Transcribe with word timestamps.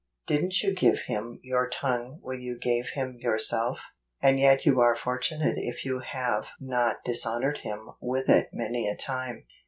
Didn't 0.25 0.63
you 0.63 0.73
give 0.73 1.01
Him 1.01 1.39
your 1.43 1.69
tongue 1.69 2.17
when 2.23 2.41
you 2.41 2.57
gave 2.57 2.87
Him 2.95 3.17
yourself? 3.19 3.81
And 4.19 4.39
yet 4.39 4.65
you 4.65 4.79
are 4.79 4.95
fortunate 4.95 5.59
if 5.59 5.85
you 5.85 5.99
have 5.99 6.47
not 6.59 7.05
dis¬ 7.05 7.23
honored 7.23 7.59
Him 7.59 7.91
with 7.99 8.27
it 8.27 8.49
many 8.51 8.87
a 8.89 8.95
time. 8.97 9.45